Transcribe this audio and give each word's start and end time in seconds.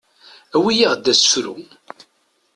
Awi-yaɣ-d 0.55 1.11
asefru. 1.11 1.53